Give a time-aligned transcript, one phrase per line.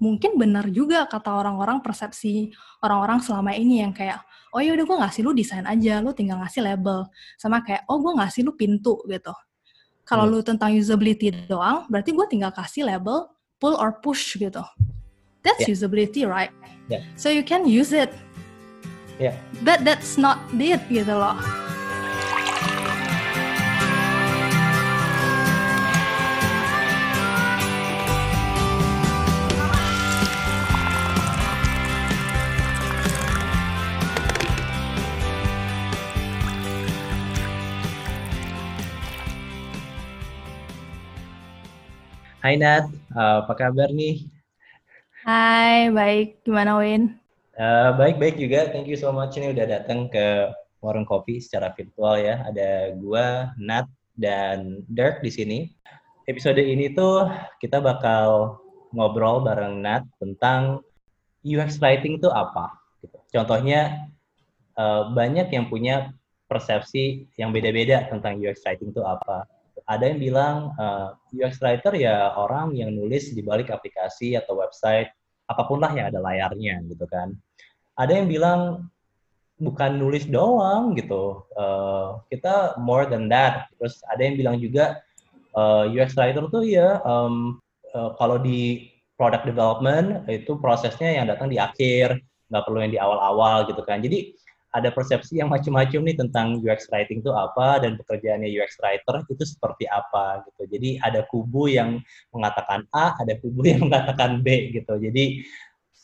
[0.00, 2.50] mungkin benar juga kata orang-orang persepsi
[2.80, 6.40] orang-orang selama ini yang kayak oh ya udah gue ngasih lu desain aja lu tinggal
[6.40, 9.30] ngasih label sama kayak oh gue ngasih lu pintu gitu
[10.08, 10.32] kalau hmm.
[10.34, 14.64] lu tentang usability doang berarti gue tinggal kasih label pull or push gitu
[15.44, 15.70] that's yeah.
[15.70, 16.50] usability right
[16.88, 17.04] yeah.
[17.14, 18.10] so you can use it
[19.20, 19.36] yeah.
[19.62, 21.36] but that's not it gitu loh
[42.40, 44.24] Hai Nat, uh, apa kabar nih?
[45.28, 46.40] Hai, baik.
[46.40, 47.20] Gimana Win?
[47.52, 48.72] Uh, baik-baik juga.
[48.72, 50.48] Thank you so much ini udah datang ke
[50.80, 52.40] warung kopi secara virtual ya.
[52.48, 55.58] Ada gua, Nat, dan Dirk di sini.
[56.24, 57.28] Episode ini tuh
[57.60, 58.56] kita bakal
[58.96, 60.80] ngobrol bareng Nat tentang
[61.44, 62.72] UX writing itu apa.
[63.04, 63.20] Gitu.
[63.36, 64.08] Contohnya
[64.80, 66.16] uh, banyak yang punya
[66.48, 69.44] persepsi yang beda-beda tentang UX writing itu apa
[69.90, 74.62] ada yang bilang uh, eh, UX writer ya orang yang nulis di balik aplikasi atau
[74.62, 75.10] website
[75.50, 77.34] apa pun lah yang ada layarnya gitu kan.
[77.98, 78.86] Ada yang bilang
[79.58, 83.66] bukan nulis doang gitu, uh, kita more than that.
[83.76, 85.02] Terus ada yang bilang juga
[85.58, 87.58] uh, eh, UX writer tuh ya um,
[87.90, 93.00] uh, kalau di product development itu prosesnya yang datang di akhir, nggak perlu yang di
[93.02, 93.98] awal-awal gitu kan.
[94.00, 94.38] Jadi
[94.70, 99.42] ada persepsi yang macam-macam nih tentang UX writing itu apa dan pekerjaannya UX writer itu
[99.42, 100.70] seperti apa gitu.
[100.70, 101.98] Jadi ada kubu yang
[102.30, 104.94] mengatakan A, ada kubu yang mengatakan B gitu.
[105.02, 105.42] Jadi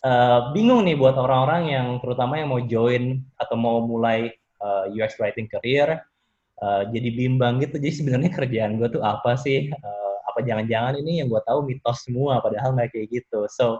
[0.02, 4.98] uh, bingung nih buat orang-orang yang terutama yang mau join atau mau mulai uh, eh,
[4.98, 6.02] UX writing career
[6.58, 7.78] uh, jadi bimbang gitu.
[7.78, 9.70] Jadi sebenarnya kerjaan gue tuh apa sih?
[9.70, 13.46] Uh, apa jangan-jangan ini yang gue tahu mitos semua padahal nggak kayak gitu.
[13.46, 13.78] So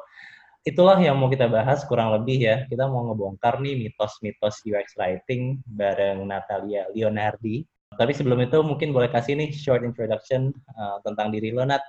[0.67, 2.67] itulah yang mau kita bahas kurang lebih ya.
[2.67, 7.63] Kita mau ngebongkar nih mitos-mitos UX writing bareng Natalia Leonardi.
[7.95, 11.81] Tapi sebelum itu mungkin boleh kasih nih short introduction uh, tentang diri lo, Nat.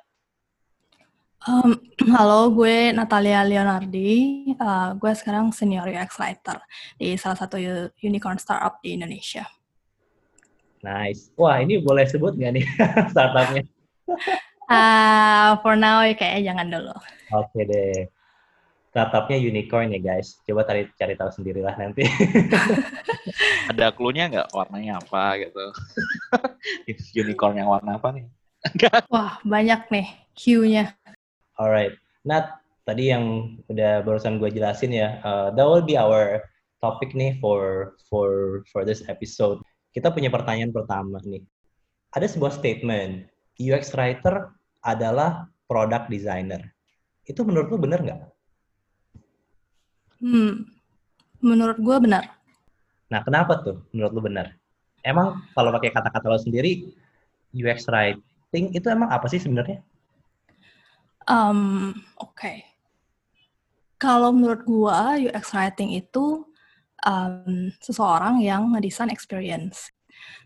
[1.49, 1.73] Um,
[2.15, 4.45] halo, gue Natalia Leonardi.
[4.61, 6.61] Uh, gue sekarang senior UX writer
[7.01, 7.57] di salah satu
[8.05, 9.49] unicorn startup di Indonesia.
[10.85, 11.33] Nice.
[11.33, 12.65] Wah, ini boleh sebut nggak nih
[13.11, 13.65] startupnya?
[14.69, 16.95] uh, for now, ya kayaknya jangan dulu.
[17.33, 18.16] Oke okay deh
[18.97, 20.41] startupnya unicorn ya guys.
[20.41, 22.01] Coba cari cari tahu sendirilah nanti.
[23.69, 25.65] Ada clue-nya nggak warnanya apa gitu?
[27.21, 28.25] unicorn yang warna apa nih?
[29.13, 30.97] Wah banyak nih Q-nya.
[31.61, 31.93] Alright,
[32.25, 32.57] Nat
[32.89, 35.21] tadi yang udah barusan gue jelasin ya.
[35.21, 36.41] Uh, that will be our
[36.81, 39.61] topic nih for for for this episode.
[39.93, 41.45] Kita punya pertanyaan pertama nih.
[42.17, 43.29] Ada sebuah statement
[43.61, 44.49] UX writer
[44.81, 46.65] adalah product designer.
[47.29, 48.36] Itu menurut lo benar nggak?
[50.17, 50.65] Hmm,
[51.41, 52.37] menurut gue benar.
[53.07, 54.57] Nah, kenapa tuh menurut lu benar?
[55.05, 56.91] Emang kalau pakai kata-kata lo sendiri,
[57.55, 59.79] UX writing itu emang apa sih sebenarnya?
[61.27, 62.33] Um, Oke.
[62.35, 62.57] Okay.
[63.97, 66.45] Kalau menurut gue, UX writing itu
[67.01, 69.89] um, seseorang yang ngedesain experience.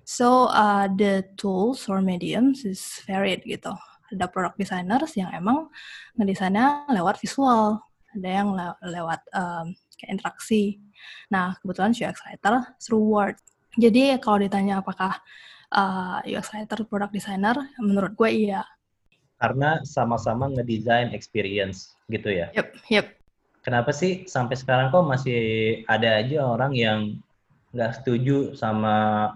[0.07, 3.75] So, uh, the tools or mediums is varied gitu.
[4.11, 5.67] Ada product designers yang emang
[6.15, 7.79] ngedesainnya lewat visual
[8.17, 10.81] ada yang le lewat um, kayak interaksi.
[11.29, 13.35] Nah, kebetulan UX writer through word.
[13.79, 15.16] Jadi kalau ditanya apakah
[15.72, 18.61] uh, UX writer product designer, menurut gue iya.
[19.41, 22.51] Karena sama-sama ngedesain experience gitu ya.
[22.53, 23.05] Yep, yep.
[23.61, 25.39] Kenapa sih sampai sekarang kok masih
[25.85, 27.00] ada aja orang yang
[27.71, 29.29] nggak setuju sama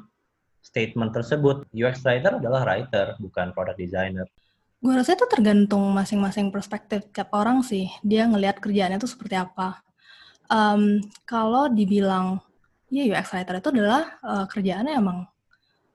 [0.66, 1.66] statement tersebut?
[1.74, 4.25] UX writer adalah writer, bukan product designer.
[4.84, 7.90] Gue rasa itu tergantung masing-masing perspektif tiap orang sih.
[8.06, 9.81] Dia ngelihat kerjaannya itu seperti apa.
[10.46, 12.44] Um, kalau dibilang,
[12.94, 15.25] ya UX writer itu adalah uh, kerjaannya emang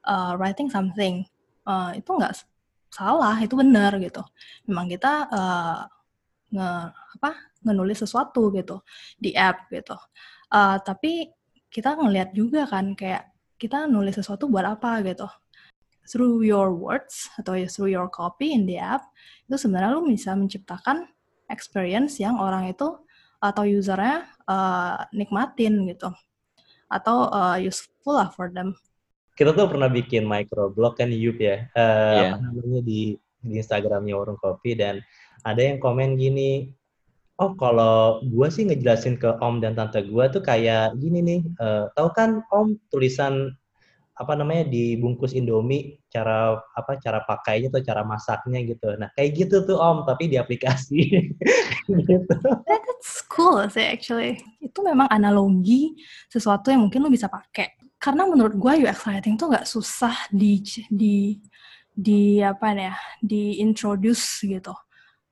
[0.05, 1.23] uh, writing something.
[1.63, 2.35] Uh, itu nggak
[2.91, 4.25] salah, itu benar gitu.
[4.67, 5.79] Memang kita uh,
[6.51, 7.31] nge apa
[7.63, 8.83] ngenulis sesuatu gitu
[9.21, 9.95] di app gitu.
[10.51, 11.31] Uh, tapi
[11.71, 15.29] kita ngelihat juga kan kayak kita nulis sesuatu buat apa gitu
[16.07, 19.05] through your words atau ya through your copy in the app
[19.47, 21.11] itu sebenarnya lu bisa menciptakan
[21.51, 22.87] experience yang orang itu
[23.41, 26.13] atau usernya uh, nikmatin gitu
[26.91, 28.77] atau uh, useful lah for them.
[29.35, 32.37] Kita tuh pernah bikin microblog kan Yup ya, uh, yeah.
[32.37, 35.01] namanya di di Instagramnya Warung Kopi dan
[35.49, 36.69] ada yang komen gini,
[37.41, 41.89] oh kalau gue sih ngejelasin ke om dan tante gue tuh kayak gini nih, uh,
[41.97, 43.57] tahu kan om tulisan
[44.21, 48.93] apa namanya dibungkus Indomie cara apa cara pakainya atau cara masaknya gitu.
[49.01, 51.25] Nah kayak gitu tuh Om tapi di aplikasi
[51.89, 52.37] gitu.
[52.69, 54.45] That's cool sih actually.
[54.61, 55.97] Itu memang analogi
[56.29, 57.81] sesuatu yang mungkin lo bisa pakai.
[57.97, 60.61] Karena menurut gue UX writing tuh nggak susah di
[60.93, 61.41] di
[61.97, 62.95] di apa ya
[63.25, 64.77] di introduce gitu.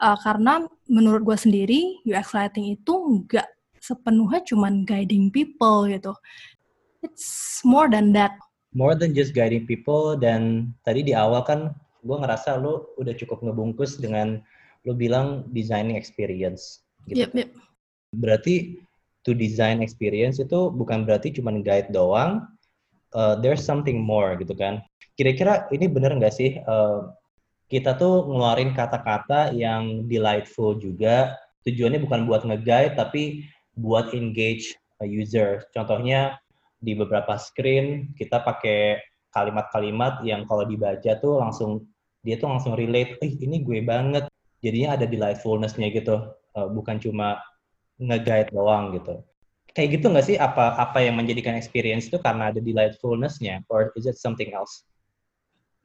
[0.01, 3.49] Uh, karena menurut gue sendiri UX writing itu nggak
[3.85, 6.17] sepenuhnya cuman guiding people gitu.
[7.05, 8.35] It's more than that
[8.79, 11.75] more than just guiding people dan tadi di awal kan
[12.07, 14.39] gue ngerasa lo udah cukup ngebungkus dengan
[14.87, 17.27] lo bilang designing experience gitu.
[17.27, 17.51] Yep, yep.
[18.15, 18.79] Berarti
[19.27, 22.47] to design experience itu bukan berarti cuma guide doang,
[23.19, 24.79] uh, there's something more gitu kan.
[25.19, 27.11] Kira-kira ini bener nggak sih uh,
[27.67, 31.37] kita tuh ngeluarin kata-kata yang delightful juga,
[31.67, 33.45] tujuannya bukan buat nge-guide tapi
[33.77, 35.67] buat engage a user.
[35.75, 36.39] Contohnya
[36.79, 39.03] di beberapa screen kita pakai
[39.35, 41.85] kalimat-kalimat yang kalau dibaca tuh langsung
[42.23, 44.27] dia tuh langsung relate, eh ini gue banget.
[44.59, 47.39] Jadinya ada delightfulness-nya gitu, uh, bukan cuma
[48.03, 49.23] nge-guide doang gitu.
[49.71, 54.11] Kayak gitu nggak sih apa apa yang menjadikan experience itu karena ada delightfulness-nya, or is
[54.11, 54.83] it something else?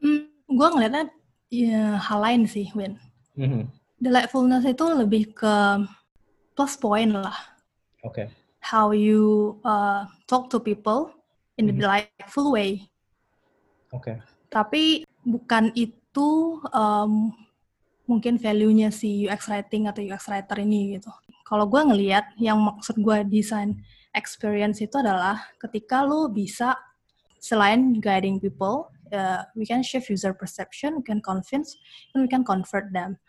[0.02, 1.14] Hmm, gue ngeliatnya
[1.54, 2.98] ya, hal lain sih, Win.
[3.38, 3.70] Mm-hmm.
[4.02, 5.86] Delightfulness itu lebih ke
[6.58, 7.38] plus point lah.
[8.02, 8.26] Oke.
[8.26, 11.12] Okay how you uh, talk to people
[11.60, 11.84] in a mm-hmm.
[11.84, 12.88] delightful way.
[13.92, 14.08] Oke.
[14.10, 14.16] Okay.
[14.48, 14.84] Tapi
[15.28, 17.36] bukan itu um,
[18.08, 21.12] mungkin value-nya si UX writing atau UX writer ini gitu.
[21.44, 23.84] Kalau gue ngelihat yang maksud gue design
[24.16, 26.78] experience itu adalah ketika lo bisa
[27.44, 31.76] selain guiding people, uh, we can shift user perception, we can convince,
[32.16, 33.20] and we can convert them.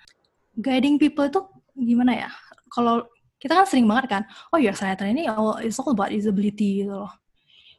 [0.63, 1.43] Guiding people itu
[1.75, 2.31] gimana ya?
[2.71, 3.11] Kalau
[3.45, 6.97] kita kan sering banget kan, oh UX writer ini oh, it's all about usability gitu
[6.97, 7.13] loh.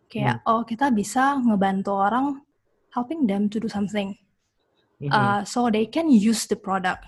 [0.06, 0.50] Kayak, hmm.
[0.54, 2.46] oh kita bisa ngebantu orang
[2.94, 4.14] helping them to do something.
[5.02, 5.10] Hmm.
[5.10, 7.02] Uh, so they can use the product.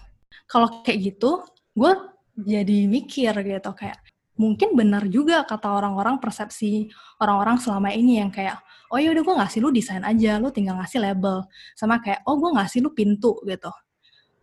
[0.50, 1.46] Kalau kayak gitu,
[1.78, 1.94] gue
[2.42, 4.02] jadi mikir gitu kayak,
[4.42, 6.90] mungkin benar juga kata orang-orang persepsi
[7.22, 8.62] orang-orang selama ini yang kayak
[8.94, 11.44] oh ya udah gue ngasih lu desain aja lu tinggal ngasih label
[11.74, 13.74] sama kayak oh gue ngasih lu pintu gitu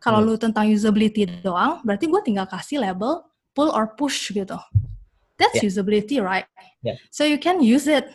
[0.03, 0.27] kalau hmm.
[0.29, 3.23] lu tentang usability doang berarti gue tinggal kasih label
[3.55, 4.59] pull or push gitu.
[5.39, 5.67] That's yeah.
[5.67, 6.47] usability, right?
[6.83, 6.99] Yeah.
[7.11, 8.07] So you can use it.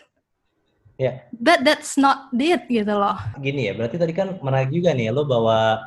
[1.00, 1.24] Yeah.
[1.32, 3.16] But that's not it gitu loh.
[3.40, 5.80] Gini ya, berarti tadi kan menarik juga nih, lo bawa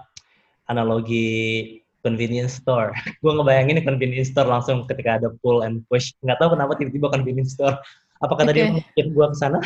[0.73, 2.97] analogi convenience store.
[3.23, 6.17] gue ngebayangin convenience store langsung ketika ada pull and push.
[6.25, 7.77] Nggak tahu kenapa tiba-tiba convenience store.
[8.25, 8.51] Apakah okay.
[8.55, 9.59] tadi mungkin gue ke sana?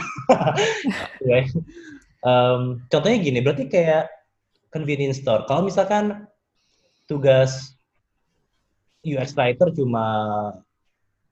[1.22, 1.42] okay.
[2.24, 4.10] um, contohnya gini, berarti kayak
[4.74, 5.44] convenience store.
[5.46, 6.26] Kalau misalkan
[7.06, 7.75] tugas
[9.06, 10.04] UX writer cuma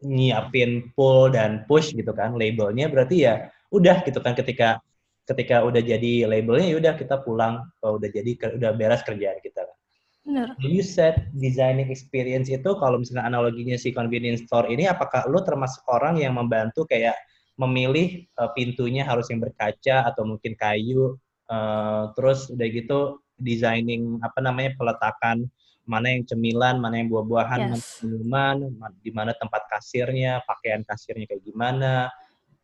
[0.04, 4.78] nyiapin pull dan push gitu kan labelnya berarti ya udah gitu kan ketika
[5.24, 9.64] ketika udah jadi labelnya ya udah kita pulang kalau udah jadi udah beres kerjaan kita
[9.64, 9.76] kan.
[10.24, 10.48] Benar.
[10.56, 15.84] You said designing experience itu kalau misalnya analoginya si convenience store ini apakah lo termasuk
[15.88, 17.16] orang yang membantu kayak
[17.60, 21.20] memilih uh, pintunya harus yang berkaca atau mungkin kayu
[21.52, 25.44] uh, terus udah gitu designing apa namanya peletakan
[25.84, 28.00] mana yang cemilan, mana yang buah-buahan, yes.
[28.00, 28.56] mana minuman,
[29.04, 32.08] di mana tempat kasirnya, pakaian kasirnya kayak gimana,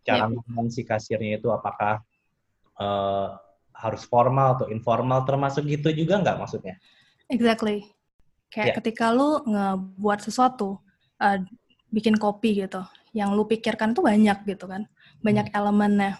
[0.01, 0.33] cara yep.
[0.41, 2.01] ngomong si kasirnya itu apakah
[2.81, 3.37] uh,
[3.77, 6.81] harus formal atau informal, termasuk gitu juga nggak maksudnya?
[7.29, 7.85] Exactly.
[8.49, 8.77] Kayak yeah.
[8.81, 10.81] ketika lu ngebuat sesuatu,
[11.21, 11.39] uh,
[11.93, 12.81] bikin kopi gitu,
[13.13, 14.89] yang lu pikirkan tuh banyak gitu kan,
[15.21, 15.59] banyak hmm.
[15.61, 16.13] elemennya.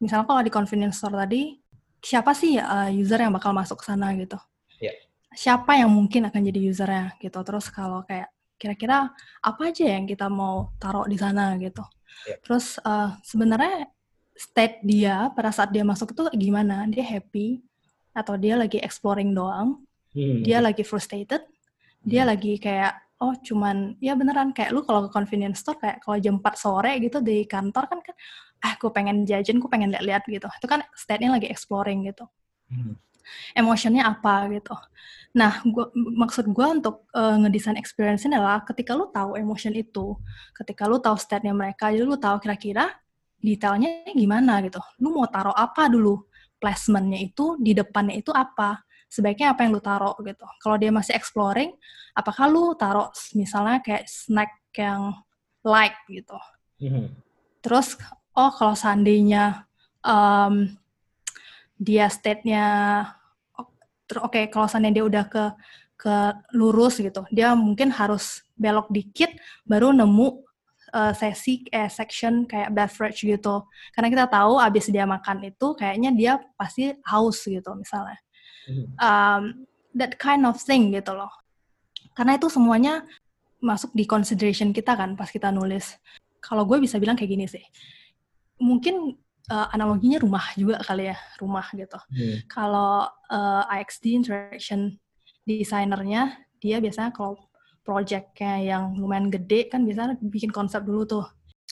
[0.00, 1.60] Misalnya kalau di convenience store tadi,
[2.00, 4.40] siapa sih uh, user yang bakal masuk ke sana gitu?
[5.30, 7.38] Siapa yang mungkin akan jadi usernya gitu.
[7.46, 9.08] Terus kalau kayak kira-kira
[9.40, 11.80] apa aja yang kita mau taruh di sana gitu.
[12.28, 12.38] Yeah.
[12.44, 13.88] Terus uh, sebenarnya
[14.36, 16.84] state dia pada saat dia masuk itu gimana?
[16.90, 17.62] Dia happy
[18.12, 19.80] atau dia lagi exploring doang?
[20.12, 20.42] Hmm.
[20.44, 21.46] Dia lagi frustrated?
[22.04, 22.30] Dia hmm.
[22.34, 26.40] lagi kayak oh cuman ya beneran kayak lu kalau ke convenience store kayak kalau jam
[26.40, 28.16] 4 sore gitu di kantor kan kan
[28.60, 30.48] ah gue pengen jajan, gue pengen lihat-lihat gitu.
[30.60, 32.28] Itu kan state-nya lagi exploring gitu.
[32.68, 33.00] Hmm
[33.54, 34.74] emotionnya apa gitu.
[35.30, 40.18] Nah, gua, maksud gue untuk uh, ngedesain experience ini adalah ketika lu tahu emotion itu,
[40.58, 42.90] ketika lu tahu state-nya mereka, jadi lu tahu kira-kira
[43.38, 44.82] detailnya gimana gitu.
[44.98, 46.26] Lu mau taruh apa dulu?
[46.58, 48.82] Placementnya itu, di depannya itu apa?
[49.06, 50.46] Sebaiknya apa yang lu taruh gitu.
[50.58, 51.78] Kalau dia masih exploring,
[52.14, 53.08] apakah lu taruh
[53.38, 55.14] misalnya kayak snack yang
[55.62, 56.38] light gitu.
[56.82, 57.06] Mm-hmm.
[57.62, 57.94] Terus,
[58.34, 59.62] oh kalau seandainya
[60.02, 60.74] um,
[61.78, 62.66] dia state-nya
[64.18, 65.44] oke okay, kalau seandainya dia udah ke
[66.00, 66.16] ke
[66.56, 69.30] lurus gitu dia mungkin harus belok dikit
[69.68, 70.50] baru nemu
[70.92, 73.64] uh, sesi eh section kayak beverage gitu.
[73.94, 78.18] Karena kita tahu abis dia makan itu kayaknya dia pasti haus gitu misalnya.
[79.02, 81.30] Um, that kind of thing gitu loh.
[82.14, 83.06] Karena itu semuanya
[83.62, 85.96] masuk di consideration kita kan pas kita nulis.
[86.40, 87.62] Kalau gue bisa bilang kayak gini sih.
[88.60, 89.16] Mungkin
[89.50, 91.98] uh, analoginya rumah juga kali ya, rumah gitu.
[91.98, 92.36] Hmm.
[92.46, 94.96] Kalau uh, IXD interaction
[95.44, 97.40] desainernya dia biasanya kalau
[97.82, 101.26] projectnya yang lumayan gede kan biasanya bikin konsep dulu tuh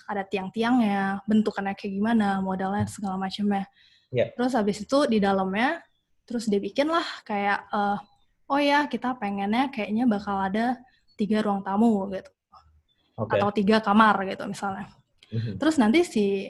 [0.09, 3.69] ada tiang-tiangnya bentukannya kayak gimana modelnya segala macamnya
[4.09, 4.33] yeah.
[4.33, 5.85] terus habis itu di dalamnya
[6.25, 8.01] terus dia bikin lah kayak uh,
[8.49, 10.81] oh ya kita pengennya kayaknya bakal ada
[11.21, 12.31] tiga ruang tamu gitu
[13.21, 13.37] okay.
[13.37, 14.89] atau tiga kamar gitu misalnya
[15.29, 15.55] mm-hmm.
[15.61, 16.49] terus nanti si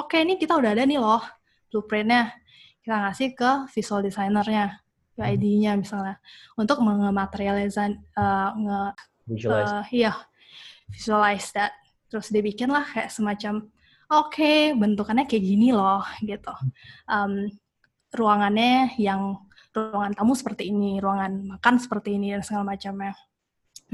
[0.00, 1.20] oke okay, ini kita udah ada nih loh
[1.68, 2.32] blueprintnya.
[2.80, 4.80] Kita ngasih ke visual designernya
[5.20, 6.16] ID-nya misalnya
[6.56, 8.80] untuk mengematerialisasi uh, nge
[9.28, 9.72] visualize.
[9.76, 10.12] Uh, iya
[10.88, 11.76] visualize that.
[12.08, 13.68] Terus dibikin lah kayak semacam
[14.10, 16.50] oke okay, bentukannya kayak gini loh gitu.
[17.04, 17.52] Um,
[18.10, 19.38] ruangannya yang
[19.70, 23.14] ruangan tamu seperti ini ruangan makan seperti ini dan segala macamnya.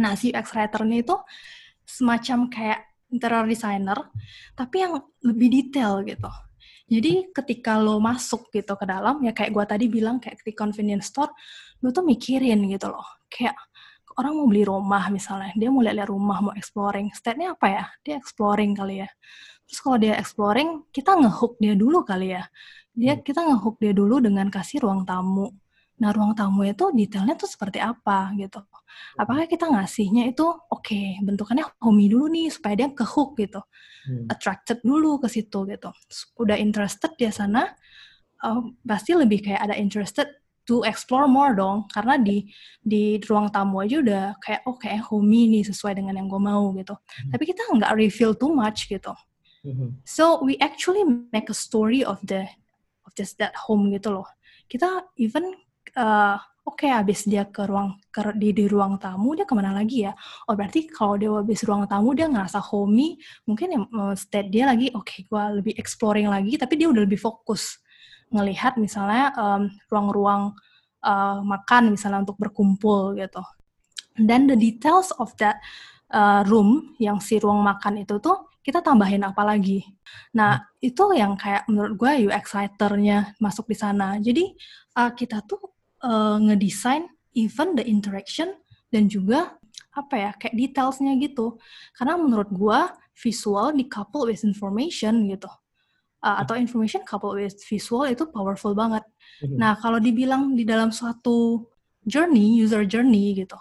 [0.00, 1.16] Nah si UX writer ini itu
[1.84, 2.80] semacam kayak
[3.12, 3.98] interior designer
[4.58, 6.30] tapi yang lebih detail gitu
[6.86, 11.10] jadi ketika lo masuk gitu ke dalam, ya kayak gue tadi bilang kayak di convenience
[11.10, 11.34] store,
[11.82, 13.02] lo tuh mikirin gitu loh.
[13.26, 13.58] Kayak
[14.14, 17.10] orang mau beli rumah misalnya, dia mau lihat-lihat rumah, mau exploring.
[17.10, 17.84] State-nya apa ya?
[18.06, 19.08] Dia exploring kali ya.
[19.66, 22.46] Terus kalau dia exploring, kita ngehook dia dulu kali ya.
[22.94, 23.22] Dia hmm.
[23.26, 25.50] kita ngehook dia dulu dengan kasih ruang tamu.
[25.96, 28.60] Nah, ruang tamu itu detailnya tuh seperti apa gitu.
[29.16, 33.64] Apakah kita ngasihnya itu oke, okay, bentukannya homey dulu nih supaya dia ke hook gitu.
[34.04, 34.28] Hmm.
[34.28, 35.90] Attracted dulu ke situ gitu.
[36.36, 37.72] Udah interested dia sana
[38.44, 40.28] uh, pasti lebih kayak ada interested
[40.66, 42.50] to explore more dong karena di
[42.82, 46.74] di ruang tamu aja udah kayak oh kayak homey nih sesuai dengan yang gue mau
[46.76, 46.92] gitu.
[46.92, 47.30] Hmm.
[47.32, 49.14] Tapi kita nggak reveal too much gitu.
[49.64, 49.96] Hmm.
[50.04, 52.44] So we actually make a story of the
[53.06, 54.28] of just that home gitu loh.
[54.66, 55.54] Kita even
[55.96, 56.36] uh,
[56.66, 60.06] oke okay, habis dia ke ruang ke, di di ruang tamu dia ke mana lagi
[60.06, 60.12] ya
[60.46, 63.16] oh berarti kalau dia habis ruang tamu dia ngerasa homey
[63.48, 63.80] mungkin ya
[64.14, 67.80] state dia lagi oke okay, gue lebih exploring lagi tapi dia udah lebih fokus
[68.34, 69.30] ngelihat misalnya
[69.86, 70.50] ruang-ruang
[71.06, 73.38] uh, makan misalnya untuk berkumpul gitu
[74.18, 75.62] dan the details of that
[76.10, 79.86] uh, room yang si ruang makan itu tuh kita tambahin apa lagi.
[80.34, 84.18] Nah, itu yang kayak menurut gue UX writer-nya masuk di sana.
[84.18, 84.42] Jadi,
[84.98, 88.56] uh, kita tuh uh, ngedesain even the interaction
[88.90, 89.56] dan juga
[89.96, 91.56] apa ya kayak detailsnya gitu.
[91.96, 95.48] Karena menurut gua visual di couple with information gitu
[96.26, 99.02] uh, atau information couple with visual itu powerful banget.
[99.40, 99.56] Mm-hmm.
[99.60, 101.68] nah kalau dibilang di dalam suatu
[102.08, 103.56] journey user journey gitu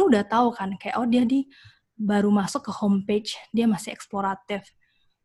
[0.00, 1.44] lu udah tahu kan kayak oh dia di
[1.92, 4.64] baru masuk ke homepage dia masih eksploratif.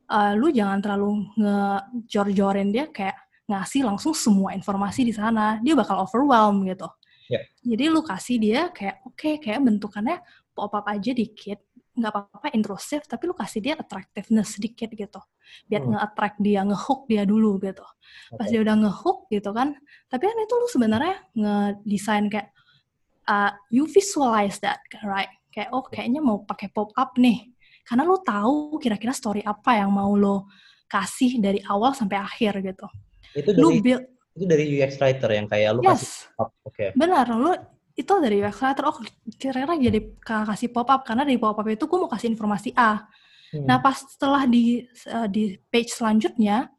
[0.08, 3.16] Uh, lu jangan terlalu ngejor-jorin dia kayak
[3.48, 6.88] ngasih langsung semua informasi di sana, dia bakal overwhelm gitu.
[7.32, 7.44] Yeah.
[7.64, 10.20] Jadi lu kasih dia kayak oke okay, kayak bentukannya
[10.56, 11.60] pop-up aja dikit,
[11.98, 15.20] nggak apa-apa intrusif, tapi lu kasih dia attractiveness sedikit gitu,
[15.66, 15.92] biar hmm.
[15.96, 17.84] nge-attract dia, nge-hook dia dulu gitu.
[17.84, 18.38] Okay.
[18.38, 19.76] Pas dia udah nge-hook gitu kan,
[20.08, 22.50] tapi kan itu lu sebenarnya nge-design kayak
[23.28, 25.32] uh, you visualize that, right?
[25.52, 27.50] Kayak oh kayaknya mau pakai pop-up nih,
[27.84, 30.48] karena lu tahu kira-kira story apa yang mau lo
[30.88, 32.88] kasih dari awal sampai akhir gitu.
[33.34, 34.04] Itu dari, lu build,
[34.38, 35.90] itu dari UX writer yang kayak lu yes.
[35.90, 36.62] kasih pop Oke.
[36.70, 36.90] Okay.
[36.94, 37.52] Benar, lu
[37.98, 38.84] itu dari UX writer.
[38.86, 38.98] Oh,
[39.42, 43.10] kira-kira jadi kasih pop up karena dari pop up itu gue mau kasih informasi A.
[43.50, 43.66] Hmm.
[43.66, 46.70] Nah, pas setelah di uh, di page selanjutnya,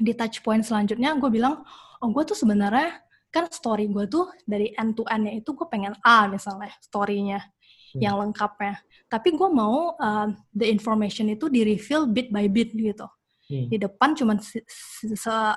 [0.00, 1.60] di touch point selanjutnya, gue bilang,
[2.00, 5.94] oh gue tuh sebenarnya kan story gue tuh dari end to end-nya itu gue pengen
[6.02, 7.38] A misalnya story-nya
[7.94, 8.00] hmm.
[8.00, 8.80] yang lengkapnya.
[9.06, 13.06] Tapi gue mau uh, the information itu di reveal bit by bit gitu
[13.50, 13.66] hmm.
[13.66, 14.38] di depan cuma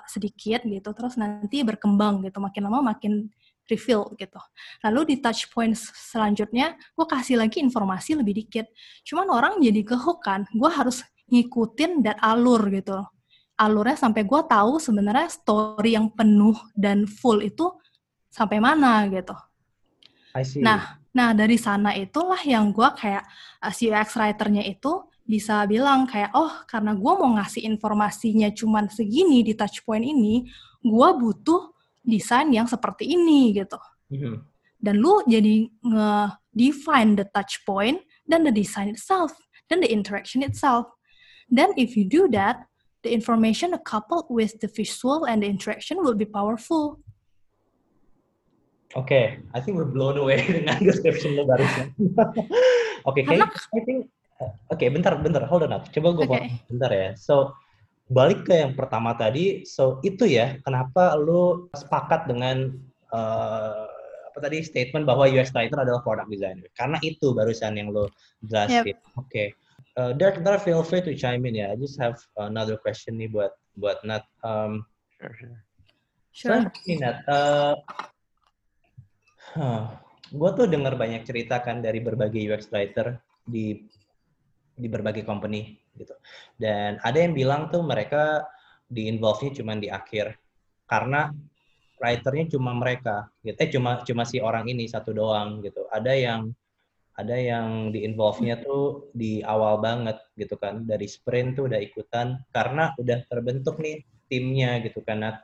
[0.10, 3.30] sedikit gitu terus nanti berkembang gitu makin lama makin
[3.70, 4.42] refill gitu.
[4.84, 8.68] Lalu di touch point selanjutnya gue kasih lagi informasi lebih dikit.
[9.08, 11.00] Cuman orang jadi kehook kan gue harus
[11.32, 13.00] ngikutin dan alur gitu
[13.58, 17.70] alurnya sampai gue tahu sebenarnya story yang penuh dan full itu
[18.34, 19.36] sampai mana gitu.
[20.62, 23.22] Nah nah dari sana itulah yang gue kayak
[23.62, 28.92] uh, si UX writernya itu bisa bilang kayak oh karena gue mau ngasih informasinya cuman
[28.92, 30.44] segini di touch point ini
[30.84, 31.72] gue butuh
[32.04, 33.80] desain yang seperti ini gitu
[34.12, 34.36] mm-hmm.
[34.84, 39.32] dan lu jadi nge-define the touch point dan the design itself
[39.72, 40.92] dan the interaction itself
[41.48, 42.68] then if you do that
[43.08, 47.00] the information coupled with the visual and the interaction will be powerful
[48.94, 49.26] Oke, okay,
[49.56, 51.98] I think we're blown away dengan description lo barusan.
[53.10, 54.06] Oke, okay, I think
[54.72, 55.88] Oke, bentar, bentar, hold on up.
[55.92, 56.40] Coba gue Oke.
[56.70, 57.10] bentar ya.
[57.16, 57.56] So,
[58.10, 62.72] balik ke yang pertama tadi, so itu ya, kenapa lu sepakat dengan
[63.14, 63.86] eh,
[64.34, 66.66] apa tadi statement bahwa UX writer adalah product designer?
[66.74, 68.10] Karena itu barusan yang lu
[68.42, 68.98] jelasin.
[69.16, 69.54] Oke.
[69.94, 71.70] Uh, Derek, ntar feel free to chime in ya.
[71.70, 74.26] I just have another question nih buat buat Nat.
[74.42, 74.90] Um,
[75.22, 75.58] Sure, sure.
[76.34, 76.66] Sure.
[76.82, 77.76] Gini, Nat, eh,
[79.54, 79.84] huh,
[80.34, 83.86] gue tuh dengar banyak cerita kan dari berbagai UX writer di
[84.74, 86.14] di berbagai company gitu.
[86.58, 88.46] Dan ada yang bilang tuh mereka
[88.90, 90.38] di involve-nya cuma di akhir
[90.86, 91.34] karena
[92.02, 93.58] writernya cuma mereka gitu.
[93.58, 95.88] Eh cuma cuma si orang ini satu doang gitu.
[95.90, 96.42] Ada yang
[97.14, 100.84] ada yang di involve-nya tuh di awal banget gitu kan.
[100.84, 105.22] Dari sprint tuh udah ikutan karena udah terbentuk nih timnya gitu kan.
[105.22, 105.38] Nat.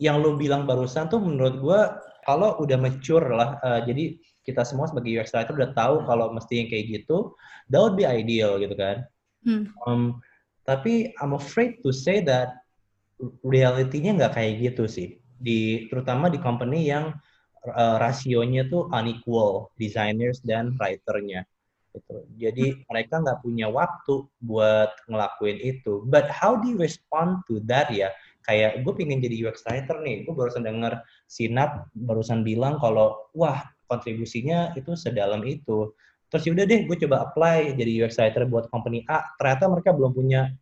[0.00, 1.80] Yang lu bilang barusan tuh menurut gua
[2.24, 4.16] kalau udah mature lah, uh, jadi
[4.50, 7.32] kita semua sebagai UX writer udah tahu kalau mesti yang kayak gitu,
[7.70, 9.06] that would be ideal gitu kan.
[9.46, 9.70] Hmm.
[9.86, 10.02] Um,
[10.66, 12.60] tapi I'm afraid to say that
[13.46, 15.08] realitinya nggak kayak gitu sih.
[15.40, 17.16] Di terutama di company yang
[17.68, 21.44] uh, rasionya tuh unequal designers dan writernya.
[21.90, 22.16] Gitu.
[22.38, 26.06] Jadi mereka nggak punya waktu buat ngelakuin itu.
[26.06, 28.14] But how do you respond to that ya?
[28.46, 33.62] Kayak gue pengen jadi UX writer nih, gue barusan denger Sinat barusan bilang kalau wah
[33.90, 35.90] kontribusinya itu sedalam itu.
[36.30, 39.26] Terus yaudah deh, gue coba apply jadi UX writer buat company A.
[39.34, 40.54] Ternyata mereka belum punya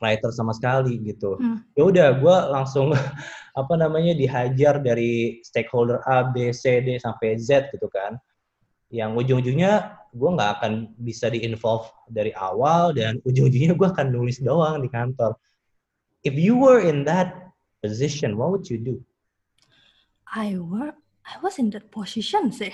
[0.00, 1.36] writer sama sekali gitu.
[1.36, 1.60] Hmm.
[1.76, 2.96] Ya udah, gue langsung
[3.60, 8.16] apa namanya dihajar dari stakeholder A, B, C, D sampai Z gitu kan.
[8.88, 14.80] Yang ujung-ujungnya gue nggak akan bisa di-involve dari awal dan ujung-ujungnya gue akan nulis doang
[14.80, 15.36] di kantor.
[16.24, 17.52] If you were in that
[17.84, 18.96] position, what would you do?
[20.32, 22.72] I were I was in that position sih.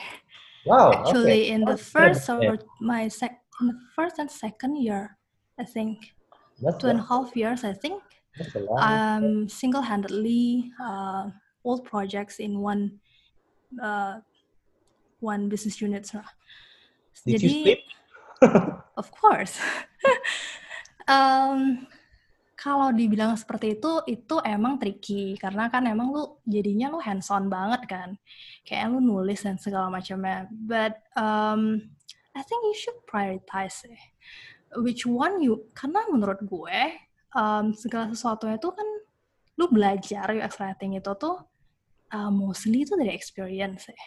[0.67, 0.93] Wow.
[0.93, 1.51] Actually, okay.
[1.51, 5.17] in the first or my sec in the first and second year,
[5.59, 6.15] I think
[6.61, 8.03] That's, two and a half years, I think.
[8.39, 8.79] that's a lot.
[8.79, 11.31] um, single-handedly uh,
[11.65, 13.01] all projects in one
[13.83, 14.21] uh,
[15.21, 16.11] one business unit.
[17.27, 17.81] Did you Jadi, sleep?
[18.97, 19.59] of course.
[21.09, 21.87] um,
[22.59, 27.47] kalau dibilang seperti itu, itu emang tricky karena kan emang lu jadinya lu hands on
[27.47, 28.19] banget kan,
[28.67, 30.51] kayak lu nulis dan segala macamnya.
[30.51, 31.87] But um,
[32.35, 34.03] I think you should prioritize eh.
[34.83, 36.99] which one you, karena menurut gue
[37.39, 38.89] um, segala sesuatunya itu kan
[39.55, 41.39] lu belajar UX writing itu tuh
[42.11, 44.07] uh, mostly itu dari experience ya.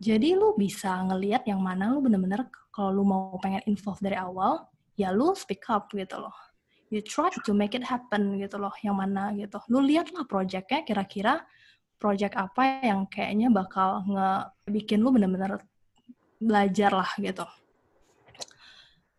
[0.00, 4.64] Jadi lu bisa ngelihat yang mana lu bener-bener kalau lu mau pengen involve dari awal,
[4.96, 6.49] ya lu speak up gitu loh.
[6.90, 9.62] You try to make it happen gitu loh, yang mana gitu.
[9.70, 11.38] Lu lihatlah projectnya kira-kira
[12.02, 15.62] project apa yang kayaknya bakal nge-bikin lu bener-bener
[16.42, 17.46] belajar lah gitu.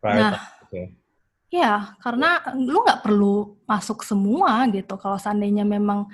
[0.04, 0.18] Right.
[0.20, 0.34] Nah,
[0.68, 0.92] okay.
[1.48, 4.98] Ya, karena lu nggak perlu masuk semua gitu.
[5.00, 6.10] Kalau seandainya memang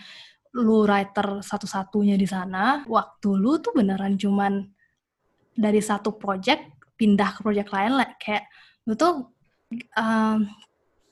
[0.54, 4.62] lu writer satu-satunya di sana, waktu lu tuh beneran cuman
[5.58, 8.46] dari satu project pindah ke project lain, like, kayak
[8.86, 9.30] lu tuh
[9.98, 10.46] um,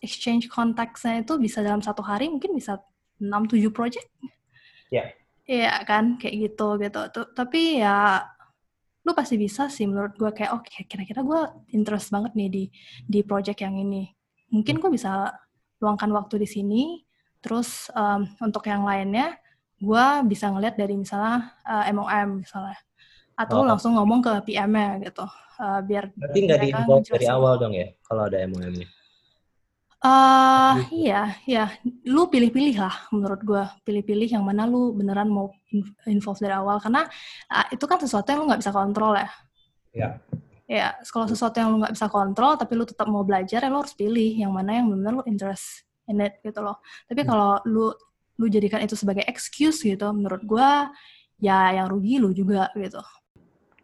[0.06, 2.78] exchange kontaksnya itu bisa dalam satu hari mungkin bisa
[3.18, 4.06] 6-7 project.
[4.94, 5.10] Ya.
[5.46, 7.00] Iya kan, kayak gitu gitu.
[7.10, 8.22] Tuh, tapi ya
[9.06, 11.40] lu pasti bisa sih menurut gue kayak oke kira-kira gue
[11.70, 12.64] interest banget nih di
[13.06, 14.10] di project yang ini
[14.50, 15.30] mungkin gue bisa
[15.78, 16.82] luangkan waktu di sini
[17.38, 19.38] terus um, untuk yang lainnya
[19.78, 22.74] gue bisa ngeliat dari misalnya uh, MOM misalnya
[23.38, 23.68] atau Oh.
[23.68, 25.22] langsung ngomong ke PM-nya gitu
[25.60, 28.88] uh, biar Berarti nggak di-involve dari awal dong ya, kalau ada MOM-nya.
[29.96, 31.08] Eh, Gitu.
[31.08, 31.64] iya, iya.
[32.04, 33.64] Lu pilih-pilih lah menurut gua.
[33.82, 36.76] Pilih-pilih yang mana lu beneran mau in- involve dari awal.
[36.78, 37.08] Karena
[37.48, 39.30] ah, itu kan sesuatu yang lu nggak bisa kontrol ya.
[39.96, 40.08] Ya.
[40.66, 43.80] Ya, kalau sesuatu yang lu nggak bisa kontrol, tapi lu tetap mau belajar, ya lu
[43.80, 46.82] harus pilih yang mana yang benar lu interest in it gitu loh.
[47.06, 47.30] Tapi Hmm.
[47.30, 47.86] kalau lu
[48.36, 50.92] lu jadikan itu sebagai excuse gitu, menurut gua
[51.40, 53.00] ya yang rugi lu juga gitu.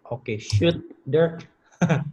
[0.04, 0.76] Oke, shoot,
[1.08, 1.46] Dirk.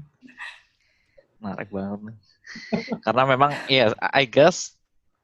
[1.43, 2.17] Menarik banget nih.
[3.05, 4.75] Karena memang iya I guess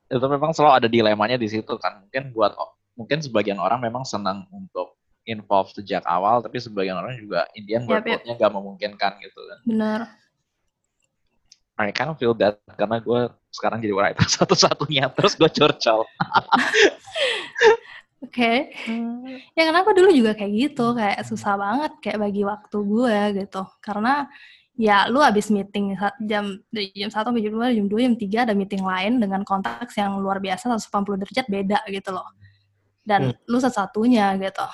[0.05, 2.05] itu memang selalu ada dilemanya di situ kan.
[2.05, 2.53] Mungkin buat
[2.95, 8.37] mungkin sebagian orang memang senang untuk involve sejak awal tapi sebagian orang juga Indian workload-nya
[8.37, 9.59] nggak memungkinkan gitu kan.
[9.65, 10.01] Bener.
[11.75, 16.07] I kind of feel that karena gue sekarang jadi writer satu-satunya terus gue curcol.
[18.25, 18.71] Oke.
[19.53, 23.61] Ya kenapa dulu juga kayak gitu, kayak susah banget kayak bagi waktu gue gitu.
[23.83, 24.25] Karena
[24.75, 25.95] ya lu habis meeting
[26.27, 29.41] jam dari jam 1 sampai jam 2, jam 2, jam 3 ada meeting lain dengan
[29.47, 32.27] konteks yang luar biasa 180 derajat beda gitu loh.
[33.05, 34.67] Dan lu satu-satunya gitu.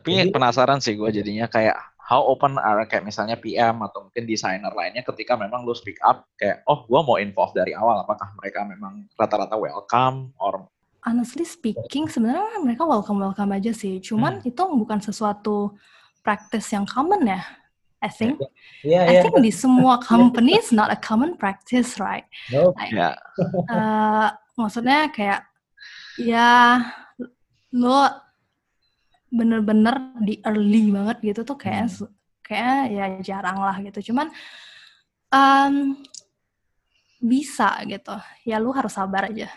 [0.00, 4.26] Tapi Jadi- penasaran sih gue jadinya kayak how open are kayak misalnya PM atau mungkin
[4.26, 8.34] desainer lainnya ketika memang lu speak up kayak oh gue mau involve dari awal apakah
[8.42, 10.66] mereka memang rata-rata welcome or
[11.06, 14.50] honestly speaking sebenarnya mereka welcome welcome aja sih cuman hmm.
[14.50, 15.78] itu bukan sesuatu
[16.26, 17.42] practice yang common ya
[18.02, 18.42] I think
[18.82, 19.22] yeah, I yeah.
[19.22, 22.74] think di semua company is not a common practice right nope.
[22.74, 23.14] like, yeah.
[23.72, 25.46] uh, maksudnya kayak
[26.18, 26.82] ya
[27.72, 28.10] lo
[29.32, 32.10] bener-bener di early banget gitu tuh kayak hmm.
[32.44, 34.28] kayak ya jarang lah gitu cuman
[35.32, 35.96] um,
[37.22, 38.12] bisa gitu
[38.44, 39.48] ya lu harus sabar aja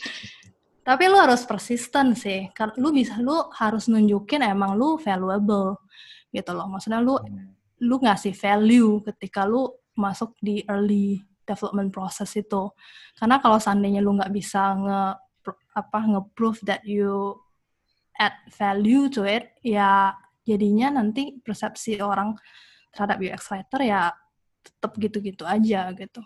[0.88, 5.80] tapi lu harus persisten sih lu bisa lu harus nunjukin emang lu valuable
[6.28, 7.59] gitu loh maksudnya lu hmm.
[7.80, 12.70] Lu ngasih value ketika lu masuk di early development process itu
[13.18, 15.02] karena kalau seandainya lu nggak bisa nge
[15.74, 17.34] apa nge-prove that you
[18.20, 20.12] add value to it, ya
[20.44, 22.36] jadinya nanti persepsi orang
[22.92, 24.12] terhadap UX writer ya
[24.60, 26.20] tetap gitu-gitu aja gitu.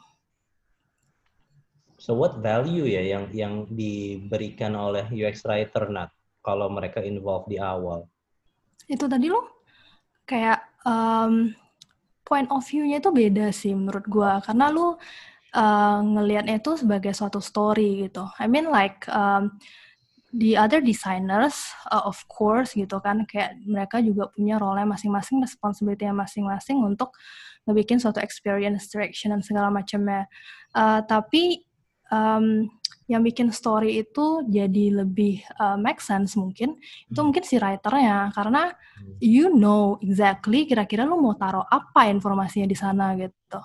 [2.03, 6.11] So what value ya yang yang diberikan oleh UX writer Nat
[6.43, 8.11] kalau mereka involve di awal?
[8.91, 9.63] Itu tadi lo
[10.27, 11.53] kayak um,
[12.25, 14.41] point of view-nya itu beda sih menurut gua.
[14.41, 14.97] Karena lu
[15.55, 18.25] uh, ngelihatnya itu sebagai suatu story gitu.
[18.41, 19.57] I mean like um,
[20.35, 21.57] the other designers
[21.93, 23.29] uh, of course gitu kan.
[23.29, 27.13] Kayak mereka juga punya role masing-masing responsibility masing-masing untuk
[27.65, 30.29] ngebikin suatu experience direction dan segala macamnya.
[30.77, 31.65] Uh, tapi
[32.13, 32.69] um,
[33.05, 37.27] yang bikin story itu jadi lebih uh, make sense mungkin itu hmm.
[37.29, 38.33] mungkin si writernya.
[38.33, 39.21] Karena hmm.
[39.21, 43.61] you know exactly kira-kira lu mau taruh apa informasinya di sana gitu.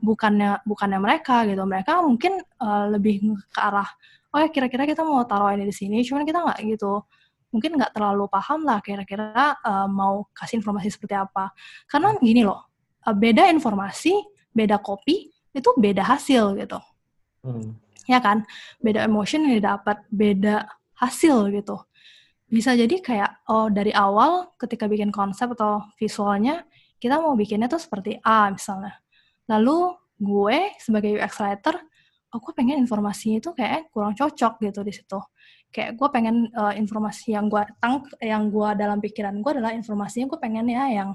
[0.00, 1.62] Bukannya bukannya mereka gitu.
[1.66, 3.88] Mereka mungkin uh, lebih ke arah
[4.30, 7.02] oh ya kira-kira kita mau taruh ini di sini cuman kita nggak gitu.
[7.50, 11.50] Mungkin nggak terlalu paham lah kira-kira uh, mau kasih informasi seperti apa.
[11.90, 12.70] Karena gini loh
[13.02, 14.14] uh, beda informasi
[14.54, 16.78] beda kopi itu beda hasil gitu.
[17.42, 17.74] Hmm.
[18.08, 18.44] Ya kan?
[18.80, 20.68] Beda emotion yang didapat beda
[21.00, 21.76] hasil gitu.
[22.50, 26.66] Bisa jadi kayak oh dari awal ketika bikin konsep atau visualnya
[27.00, 29.00] kita mau bikinnya tuh seperti A misalnya.
[29.48, 31.76] Lalu gue sebagai UX writer
[32.30, 35.18] gue pengen informasinya itu kayak kurang cocok gitu di situ.
[35.74, 40.30] Kayak gue pengen uh, informasi yang gue tang yang gue dalam pikiran gue adalah informasinya
[40.30, 41.10] gue pengen ya yang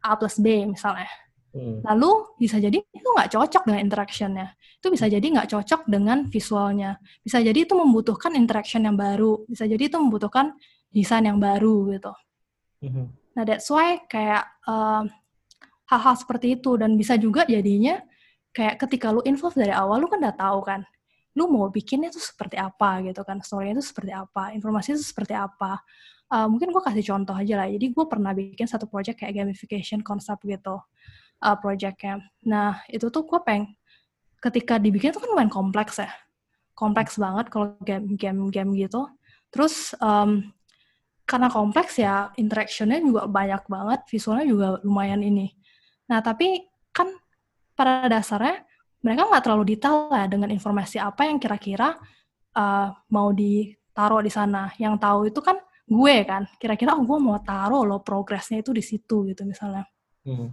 [0.00, 1.08] A plus B misalnya
[1.54, 1.84] hmm.
[1.84, 4.46] lalu bisa jadi itu nggak cocok dengan interactionnya.
[4.78, 7.00] Itu bisa jadi nggak cocok dengan visualnya.
[7.24, 9.44] Bisa jadi itu membutuhkan interaction yang baru.
[9.48, 10.54] Bisa jadi itu membutuhkan
[10.92, 12.12] desain yang baru gitu.
[12.78, 13.10] Hmm.
[13.34, 15.02] nah that's why kayak uh,
[15.90, 16.78] hal-hal seperti itu.
[16.78, 17.98] Dan bisa juga jadinya
[18.54, 20.82] kayak ketika lu involve dari awal lu kan udah tahu kan
[21.38, 23.38] lu mau bikinnya tuh seperti apa gitu kan.
[23.42, 25.78] Story-nya itu seperti apa informasi itu seperti apa.
[26.28, 27.68] Uh, mungkin gue kasih contoh aja lah.
[27.70, 30.76] Jadi gue pernah bikin satu project kayak gamification konsep gitu
[31.42, 33.64] uh, projectnya nah itu tuh gue peng
[34.38, 36.10] ketika dibikin itu kan lumayan kompleks ya
[36.74, 39.10] kompleks banget kalau game-game game gitu
[39.50, 40.46] terus um,
[41.28, 45.52] karena kompleks ya interactionnya juga banyak banget visualnya juga lumayan ini
[46.06, 47.10] nah tapi kan
[47.74, 48.68] pada dasarnya
[49.02, 51.94] mereka nggak terlalu detail lah dengan informasi apa yang kira-kira
[52.58, 54.74] uh, mau ditaruh di sana.
[54.76, 56.42] Yang tahu itu kan gue kan.
[56.58, 59.86] Kira-kira oh gue mau taruh lo progresnya itu di situ gitu misalnya.
[60.26, 60.50] Hmm.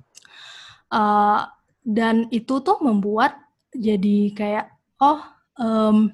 [0.89, 1.45] Uh,
[1.85, 3.37] dan itu tuh membuat
[3.73, 4.65] jadi kayak
[5.01, 5.21] oh
[5.59, 6.09] um,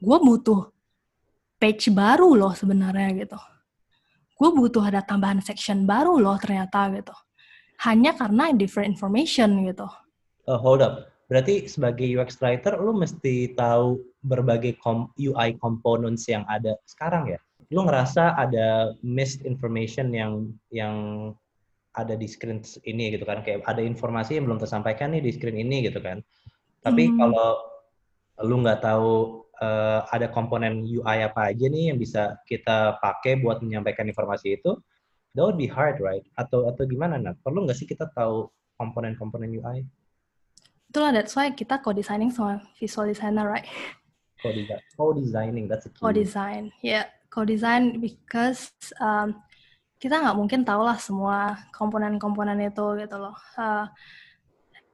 [0.00, 0.72] gue butuh
[1.56, 3.38] page baru loh sebenarnya gitu.
[4.36, 7.16] Gue butuh ada tambahan section baru loh ternyata gitu.
[7.84, 9.88] Hanya karena different information gitu
[10.46, 11.10] uh, hold up.
[11.26, 17.38] Berarti sebagai UX writer, lu mesti tahu berbagai kom UI components yang ada sekarang ya.
[17.74, 20.94] Lu ngerasa ada missed information yang yang
[21.96, 25.56] ada di screen ini gitu kan, kayak ada informasi yang belum tersampaikan nih di screen
[25.56, 26.20] ini gitu kan.
[26.84, 27.16] Tapi hmm.
[27.16, 27.48] kalau
[28.44, 33.64] lu nggak tahu uh, ada komponen UI apa aja nih yang bisa kita pakai buat
[33.64, 34.76] menyampaikan informasi itu,
[35.32, 36.24] that would be hard, right?
[36.36, 37.40] Atau atau gimana, Nat?
[37.40, 39.88] Perlu nggak sih kita tahu komponen-komponen UI?
[40.92, 43.66] Itulah that's why kita co-designing sama visual designer, right?
[44.96, 46.00] Co-designing, that's a key.
[46.00, 46.70] Co-design.
[46.84, 47.08] Yeah.
[47.32, 49.42] Co-design because um,
[50.06, 53.34] kita nggak mungkin tahu lah semua komponen-komponen itu gitu loh.
[53.58, 53.90] Uh,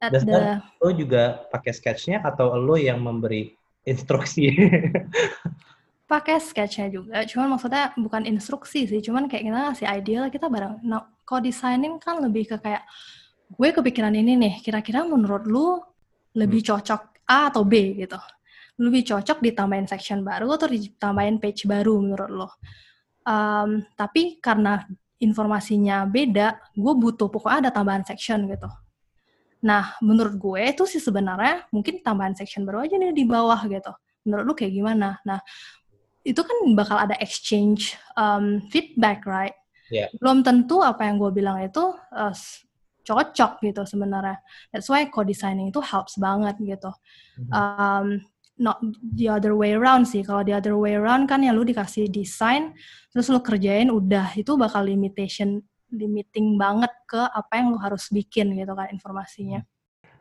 [0.01, 0.41] at Dan the...
[0.81, 3.53] lo juga pakai sketchnya atau lo yang memberi
[3.85, 4.49] instruksi?
[6.13, 10.83] pakai sketchnya juga, cuman maksudnya bukan instruksi sih, cuman kayak kita ngasih ideal kita bareng.
[10.85, 12.83] Nah, co-designing kan lebih ke kayak
[13.49, 15.79] gue kepikiran ini nih, kira-kira menurut lu
[16.35, 16.69] lebih hmm.
[16.69, 18.19] cocok A atau B gitu.
[18.77, 22.49] Lebih cocok ditambahin section baru atau ditambahin page baru menurut lo.
[23.23, 24.83] Um, tapi karena
[25.23, 28.67] informasinya beda, gue butuh pokoknya ada tambahan section gitu.
[29.63, 33.95] Nah, menurut gue itu sih sebenarnya mungkin tambahan section baru aja nih di bawah gitu.
[34.27, 35.23] Menurut lu kayak gimana?
[35.23, 35.39] Nah,
[36.23, 39.55] itu kan bakal ada exchange um, feedback, right?
[39.87, 40.11] Yeah.
[40.19, 42.35] Belum tentu apa yang gue bilang itu uh,
[43.03, 44.39] cocok gitu sebenarnya.
[44.71, 46.91] That's why co-designing itu helps banget gitu.
[47.39, 47.51] Mm-hmm.
[47.51, 48.07] Um,
[48.57, 50.21] not the other way around sih.
[50.21, 52.73] Kalau the other way around kan ya lu dikasih desain,
[53.09, 55.61] terus lu kerjain udah itu bakal limitation
[55.93, 59.61] limiting banget ke apa yang lu harus bikin gitu kan informasinya.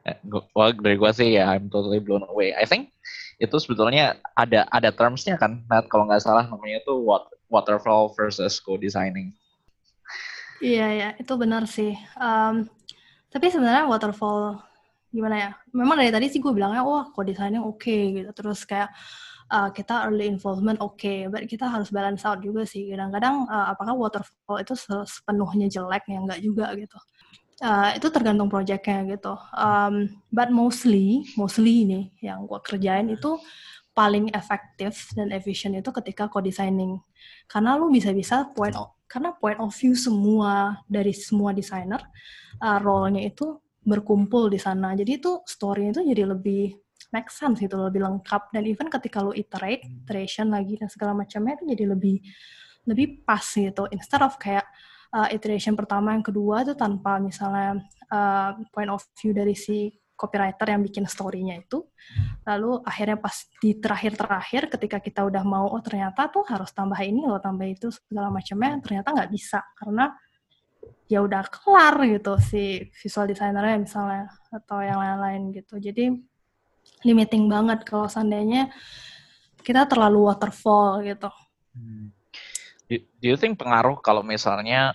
[0.02, 0.18] Eh,
[0.52, 2.52] well, dari gue sih ya I'm totally blown away.
[2.52, 2.90] I think
[3.38, 6.94] itu sebetulnya ada ada termsnya kan, Nat, kalau nggak salah namanya itu
[7.48, 9.30] waterfall versus co-designing.
[10.62, 11.94] Iya ya, itu benar sih.
[12.18, 12.70] Um,
[13.30, 14.62] tapi sebenarnya waterfall
[15.12, 15.50] gimana ya?
[15.76, 18.30] Memang dari tadi sih gue bilangnya, wah co-designing oke okay, gitu.
[18.32, 18.90] Terus kayak
[19.52, 22.88] uh, kita early involvement oke, okay, but kita harus balance out juga sih.
[22.90, 24.74] Kadang-kadang uh, apakah waterfall itu
[25.06, 26.98] sepenuhnya jelek ya enggak juga gitu.
[27.62, 29.38] Uh, itu tergantung projectnya gitu.
[29.54, 33.38] Um, but mostly, mostly ini yang gue kerjain itu
[33.94, 36.98] paling efektif dan efisien itu ketika co-designing.
[37.46, 42.02] Karena lu bisa-bisa point of, karena point of view semua dari semua desainer
[42.58, 44.94] uh, role-nya itu berkumpul di sana.
[44.94, 49.36] Jadi itu story itu jadi lebih make sense gitu lebih lengkap dan even ketika lo
[49.36, 50.06] iterate hmm.
[50.06, 52.16] iteration lagi dan segala macamnya itu jadi lebih
[52.88, 54.66] lebih pas gitu instead of kayak
[55.14, 60.70] uh, iteration pertama yang kedua itu tanpa misalnya uh, point of view dari si copywriter
[60.70, 61.82] yang bikin story-nya itu
[62.46, 67.26] lalu akhirnya pas di terakhir-terakhir ketika kita udah mau oh ternyata tuh harus tambah ini
[67.26, 70.14] loh tambah itu segala macamnya ternyata nggak bisa karena
[71.06, 76.16] ya udah kelar gitu si visual designernya misalnya atau yang lain-lain gitu jadi
[77.02, 78.70] limiting banget kalau seandainya
[79.62, 81.30] kita terlalu waterfall gitu.
[81.74, 82.10] Hmm.
[82.90, 84.94] Do, do you think pengaruh kalau misalnya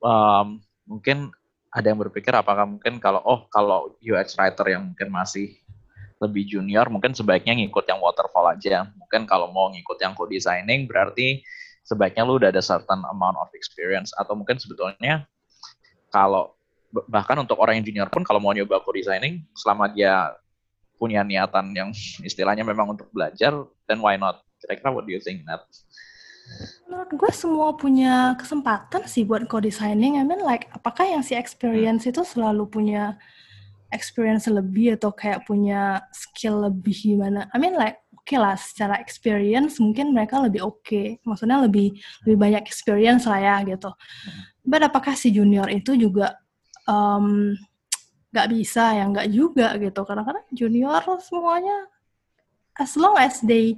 [0.00, 1.28] um, mungkin
[1.68, 5.52] ada yang berpikir apakah mungkin kalau oh kalau UX writer yang mungkin masih
[6.18, 8.88] lebih junior mungkin sebaiknya ngikut yang waterfall aja.
[8.96, 11.44] Mungkin kalau mau ngikut yang co-designing berarti
[11.88, 15.24] sebaiknya lu udah ada certain amount of experience atau mungkin sebetulnya
[16.12, 16.52] kalau
[17.08, 20.36] bahkan untuk orang yang junior pun kalau mau nyoba co-designing selama dia
[21.00, 21.88] punya niatan yang
[22.28, 23.56] istilahnya memang untuk belajar,
[23.88, 24.44] then why not?
[24.60, 25.64] Kira-kira what do you think, Nat?
[26.88, 30.16] Menurut gue semua punya kesempatan sih buat co-designing.
[30.16, 33.20] I mean like, apakah yang si experience itu selalu punya
[33.92, 37.46] experience lebih atau kayak punya skill lebih gimana?
[37.52, 40.84] I mean like, okay lah, secara experience mungkin mereka lebih oke.
[40.84, 41.16] Okay.
[41.24, 41.96] Maksudnya lebih
[42.28, 43.88] lebih banyak experience lah ya gitu.
[43.88, 44.44] Hmm.
[44.68, 46.36] But apakah si junior itu juga
[46.84, 47.56] um,
[48.28, 51.88] nggak bisa ya nggak juga gitu kadang-kadang junior semuanya
[52.76, 53.72] as long as they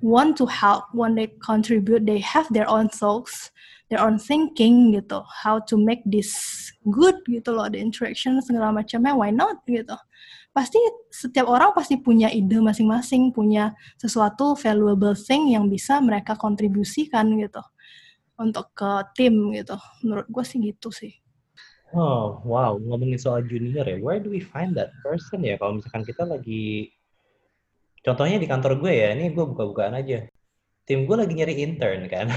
[0.00, 3.52] want to help when they contribute they have their own thoughts
[3.92, 6.32] their own thinking gitu how to make this
[6.88, 9.96] good gitu loh the interaction segala macamnya why not gitu
[10.54, 10.78] pasti
[11.10, 17.58] setiap orang pasti punya ide masing-masing punya sesuatu valuable thing yang bisa mereka kontribusikan gitu
[18.38, 19.74] untuk ke tim gitu
[20.06, 21.12] menurut gue sih gitu sih
[21.94, 22.74] Oh, wow.
[22.74, 25.54] Ngomongin soal junior ya, where do we find that person ya?
[25.62, 26.90] Kalau misalkan kita lagi,
[28.02, 30.26] contohnya di kantor gue ya, ini gue buka-bukaan aja.
[30.90, 32.34] Tim gue lagi nyari intern kan.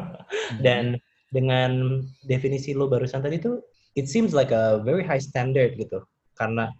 [0.64, 0.96] Dan
[1.28, 3.60] dengan definisi lo barusan tadi tuh,
[3.92, 6.00] it seems like a very high standard gitu.
[6.40, 6.72] Karena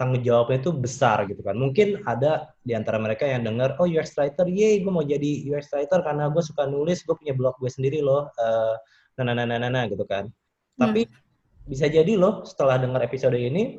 [0.00, 1.52] tanggung jawabnya itu besar gitu kan.
[1.60, 5.68] Mungkin ada di antara mereka yang dengar, oh UX writer, yay gue mau jadi UX
[5.76, 8.74] writer karena gue suka nulis, gue punya blog gue sendiri loh, uh,
[9.20, 10.32] nah, nah, nah, nah, nah, gitu kan.
[10.80, 11.28] Tapi hmm
[11.70, 13.78] bisa jadi loh setelah dengar episode ini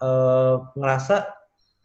[0.00, 1.28] uh, ngerasa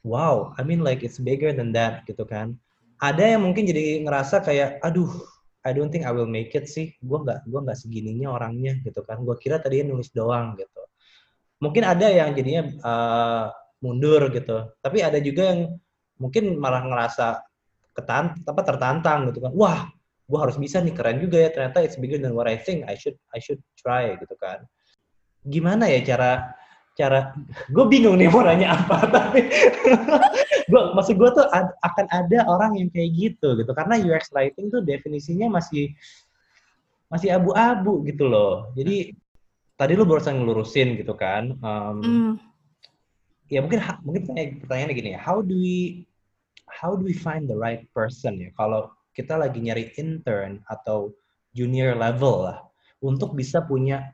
[0.07, 2.55] wow, I mean like it's bigger than that gitu kan.
[3.03, 5.11] Ada yang mungkin jadi ngerasa kayak aduh,
[5.67, 6.95] I don't think I will make it sih.
[7.03, 9.19] Gue nggak gue nggak segininya orangnya gitu kan.
[9.27, 10.81] Gue kira tadi nulis doang gitu.
[11.59, 13.47] Mungkin ada yang jadinya uh,
[13.83, 14.71] mundur gitu.
[14.79, 15.75] Tapi ada juga yang
[16.15, 17.43] mungkin malah ngerasa
[17.93, 19.51] ketan apa tertantang gitu kan.
[19.53, 19.79] Wah,
[20.23, 22.95] gue harus bisa nih keren juga ya ternyata it's bigger than what I think I
[22.95, 24.63] should I should try gitu kan
[25.43, 26.55] gimana ya cara
[26.95, 27.35] cara
[27.67, 29.45] gue bingung nih mau nanya apa tapi
[30.71, 34.71] gue maksud gue tuh ad, akan ada orang yang kayak gitu gitu karena UX writing
[34.71, 35.91] tuh definisinya masih
[37.11, 39.11] masih abu-abu gitu loh jadi
[39.75, 42.33] tadi lu barusan ngelurusin gitu kan um, mm.
[43.51, 44.21] Ya mungkin mungkin
[44.63, 45.19] pertanyaannya gini ya.
[45.19, 46.07] How do we
[46.69, 48.49] how do we find the right person ya?
[48.55, 51.13] Kalau kita lagi nyari intern atau
[51.53, 52.59] junior level lah
[53.03, 54.09] untuk bisa punya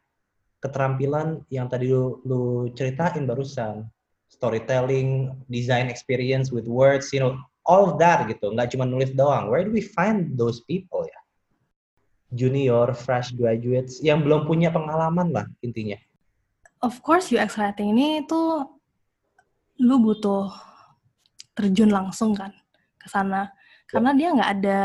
[0.59, 3.87] keterampilan yang tadi lu, lu ceritain barusan.
[4.29, 7.33] Storytelling design experience with words you know
[7.65, 8.53] all of that gitu.
[8.53, 9.49] Nggak cuma nulis doang.
[9.49, 11.19] Where do we find those people ya?
[12.29, 15.97] Junior, fresh graduates yang belum punya pengalaman lah intinya?
[16.85, 18.78] Of course UX writing ini tuh
[19.79, 20.51] lu butuh
[21.55, 22.51] terjun langsung kan
[22.99, 23.51] ke sana
[23.87, 24.79] karena dia nggak ada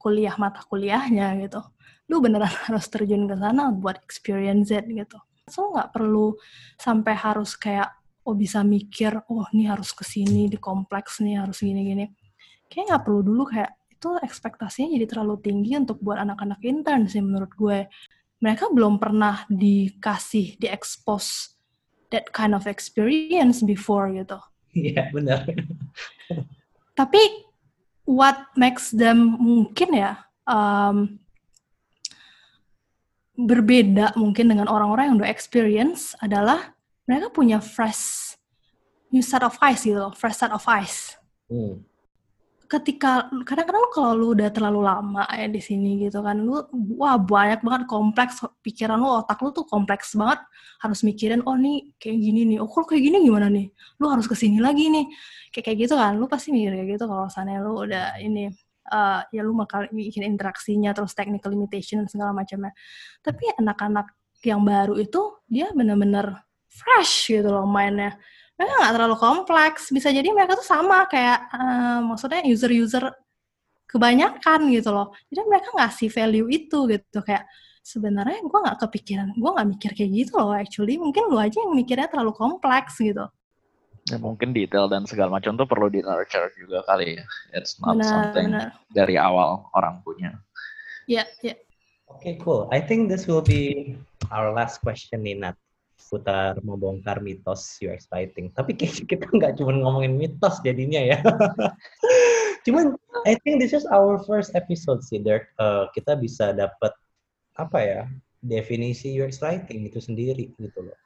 [0.00, 1.64] kuliah mata kuliahnya gitu.
[2.12, 5.16] Lu beneran harus terjun ke sana buat experience it gitu.
[5.48, 6.36] So nggak perlu
[6.76, 7.88] sampai harus kayak
[8.24, 12.12] oh bisa mikir oh ini harus ke sini di kompleks nih harus gini-gini.
[12.68, 17.24] Kayak nggak perlu dulu kayak itu ekspektasinya jadi terlalu tinggi untuk buat anak-anak intern sih
[17.24, 17.88] menurut gue.
[18.44, 21.53] Mereka belum pernah dikasih, diekspos
[22.10, 24.40] that kind of experience before gitu.
[24.74, 25.46] Iya, benar.
[26.98, 27.22] Tapi
[28.04, 31.22] what makes them mungkin ya um,
[33.38, 36.74] berbeda mungkin dengan orang-orang yang udah experience adalah
[37.06, 38.34] mereka punya fresh
[39.14, 41.14] new set of eyes gitu, fresh set of eyes.
[41.46, 41.93] Hmm
[42.74, 46.58] ketika kadang-kadang kalau lu udah terlalu lama ya di sini gitu kan lu
[46.98, 50.42] wah banyak banget kompleks pikiran lu otak lu tuh kompleks banget.
[50.82, 52.58] Harus mikirin oh nih kayak gini nih.
[52.58, 53.70] Oh kalau kayak gini gimana nih?
[54.02, 55.06] Lu harus ke sini lagi nih.
[55.54, 58.50] Kayak kayak gitu kan lu pasti mikir kayak gitu kalau sana lu udah ini
[58.90, 62.74] uh, ya lu bakal bikin interaksinya terus technical limitation dan segala macamnya.
[63.22, 64.12] Tapi anak-anak
[64.44, 68.18] yang baru itu dia bener-bener fresh gitu loh mainnya
[68.54, 69.82] mereka nggak terlalu kompleks.
[69.90, 73.10] Bisa jadi mereka tuh sama kayak uh, maksudnya user-user
[73.90, 75.10] kebanyakan gitu loh.
[75.30, 77.18] Jadi mereka ngasih value itu gitu.
[77.22, 77.50] Kayak
[77.84, 80.94] sebenarnya gue nggak kepikiran gue nggak mikir kayak gitu loh actually.
[80.98, 83.26] Mungkin lu aja yang mikirnya terlalu kompleks gitu.
[84.04, 87.24] Ya mungkin detail dan segala macam tuh perlu di nurture juga kali ya.
[87.56, 88.68] It's not benar, something benar.
[88.92, 90.36] dari awal orang punya.
[91.08, 91.48] Ya yeah, ya.
[91.54, 91.58] Yeah.
[92.04, 92.68] Oke, okay, cool.
[92.68, 93.96] I think this will be
[94.28, 95.56] our last question nih, Nat
[95.94, 98.50] seputar membongkar mitos UX writing.
[98.52, 101.18] Tapi kita nggak cuma ngomongin mitos jadinya ya.
[102.64, 102.96] Cuman
[103.28, 105.52] I think this is our first episode sih, Dirk.
[105.60, 106.92] Uh, kita bisa dapat
[107.54, 108.00] apa ya
[108.42, 110.98] definisi UX writing itu sendiri gitu loh.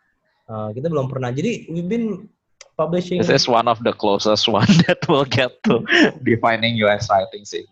[0.48, 1.28] Uh, kita belum pernah.
[1.34, 2.30] Jadi we've been
[2.78, 3.18] publishing.
[3.18, 5.82] This is one of the closest one that will get to
[6.22, 7.66] defining UX writing sih.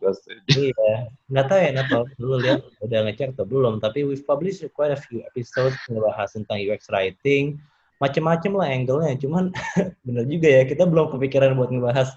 [0.50, 3.78] iya, nggak tahu ya Nato, dulu lihat udah ngecek atau belum.
[3.78, 7.62] Tapi we've published quite a few episodes ngebahas tentang UX writing,
[8.02, 9.14] macam-macam lah angle-nya.
[9.22, 9.54] Cuman
[10.06, 12.10] bener juga ya, kita belum kepikiran buat ngebahas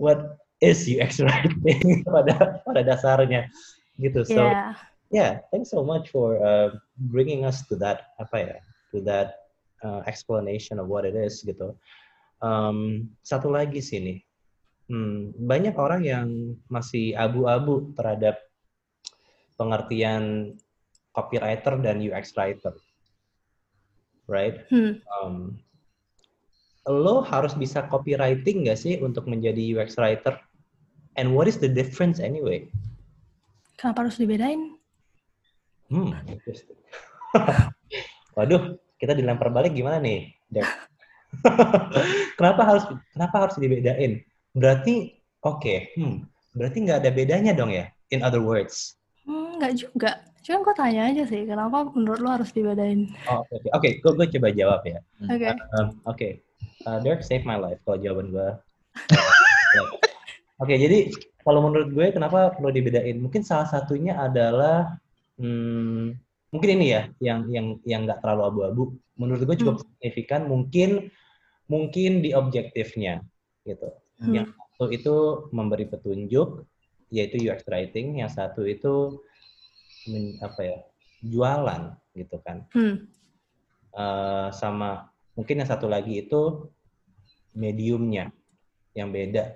[0.00, 3.52] what is UX writing pada pada dasarnya
[4.00, 4.24] gitu.
[4.24, 4.74] So yeah,
[5.12, 6.72] yeah thanks so much for uh,
[7.12, 8.56] bringing us to that apa ya,
[8.96, 9.43] to that
[9.84, 11.76] uh, explanation of what it is gitu
[12.44, 14.18] um, satu lagi sih nih,
[14.92, 16.28] hmm, banyak orang yang
[16.68, 18.36] masih abu-abu terhadap
[19.56, 20.54] pengertian
[21.16, 22.74] copywriter dan UX writer,
[24.28, 24.68] right?
[24.68, 25.00] Hmm.
[25.08, 25.36] Um,
[26.84, 30.36] lo harus bisa copywriting nggak sih untuk menjadi UX writer?
[31.14, 32.66] And what is the difference anyway?
[33.78, 34.76] Kenapa harus dibedain?
[35.88, 36.10] Hmm,
[38.34, 40.32] Waduh, kita dilempar balik gimana nih,
[42.40, 44.24] kenapa harus kenapa harus dibedain?
[44.56, 46.24] Berarti oke, okay, hmm,
[46.56, 47.92] berarti nggak ada bedanya dong ya?
[48.08, 48.96] In other words?
[49.28, 50.24] Hmm, nggak juga.
[50.44, 53.12] Cuma gue tanya aja sih, kenapa menurut lo harus dibedain?
[53.28, 53.70] Oh, oke, okay.
[53.76, 55.00] okay, gue gue coba jawab ya.
[55.28, 55.36] Oke.
[55.40, 55.52] Okay.
[55.52, 56.32] Uh, oke, okay.
[56.88, 58.48] uh, Dirk save my life kalau jawaban gue.
[59.80, 60.00] oke,
[60.60, 61.12] okay, jadi
[61.44, 63.16] kalau menurut gue kenapa perlu dibedain?
[63.20, 65.00] Mungkin salah satunya adalah
[65.40, 66.16] hmm,
[66.54, 68.82] mungkin ini ya yang yang yang nggak terlalu abu-abu.
[69.18, 69.84] Menurut gue cukup hmm.
[69.98, 70.46] signifikan.
[70.46, 71.10] Mungkin
[71.66, 73.26] mungkin di objektifnya
[73.66, 73.90] gitu.
[74.22, 74.30] Hmm.
[74.30, 75.14] Yang satu itu
[75.50, 76.62] memberi petunjuk
[77.10, 79.22] yaitu UX writing, yang satu itu
[80.10, 80.78] men, apa ya
[81.26, 81.82] jualan
[82.14, 82.62] gitu kan.
[82.70, 83.10] Hmm.
[83.94, 86.70] Uh, sama mungkin yang satu lagi itu
[87.54, 88.30] mediumnya
[88.94, 89.54] yang beda.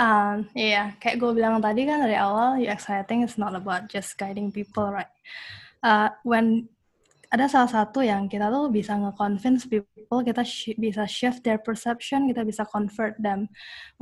[0.00, 4.16] Um, iya, kayak gue bilang tadi kan dari awal UX writing is not about just
[4.16, 5.10] guiding people, right?
[5.80, 6.68] Uh, when
[7.30, 12.26] ada salah satu yang kita tuh bisa nge-convince people, kita sh bisa shift their perception,
[12.26, 13.46] kita bisa convert them.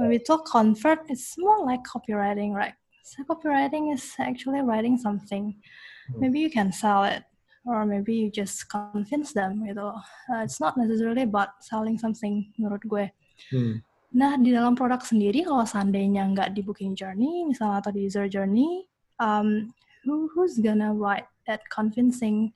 [0.00, 2.72] When we talk convert, it's more like copywriting, right?
[3.04, 5.60] So copywriting is actually writing something.
[6.08, 6.18] Hmm.
[6.24, 7.28] Maybe you can sell it,
[7.68, 9.92] or maybe you just convince them gitu.
[10.32, 13.06] Uh, it's not necessarily about selling something menurut gue.
[13.52, 13.84] Hmm.
[14.08, 18.24] Nah, di dalam produk sendiri, kalau seandainya nggak di booking journey, misalnya atau di user
[18.24, 18.88] journey,
[19.20, 19.68] um,
[20.08, 22.52] who, who's gonna write that convincing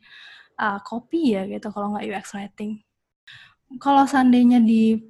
[0.61, 2.85] uh, copy ya gitu kalau nggak UX writing.
[3.81, 5.01] Kalau seandainya di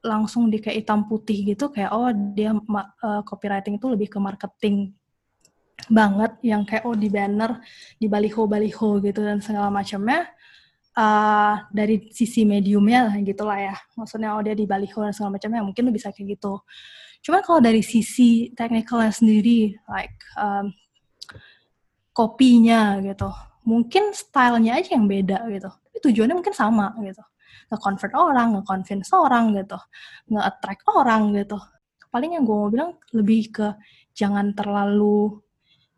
[0.00, 4.96] langsung di kayak hitam putih gitu kayak oh dia uh, copywriting itu lebih ke marketing
[5.88, 7.60] banget yang kayak oh di banner
[8.00, 10.28] di baliho baliho gitu dan segala macamnya
[10.96, 15.60] uh, dari sisi mediumnya gitu lah ya maksudnya oh dia di baliho dan segala macamnya
[15.64, 16.60] mungkin bisa kayak gitu
[17.20, 20.72] cuman kalau dari sisi technicalnya sendiri like um,
[22.12, 23.30] kopinya gitu.
[23.64, 25.68] Mungkin stylenya aja yang beda gitu.
[25.70, 27.22] Tapi tujuannya mungkin sama gitu.
[27.70, 29.78] Nge-convert orang, nge-convince orang gitu.
[30.32, 31.58] Nge-attract orang gitu.
[32.10, 33.68] Paling yang gue mau bilang lebih ke
[34.16, 35.38] jangan terlalu